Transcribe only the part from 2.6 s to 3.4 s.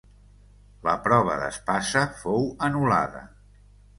anul·lada.